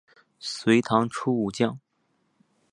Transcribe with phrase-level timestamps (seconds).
[0.39, 1.79] 隋唐初武将。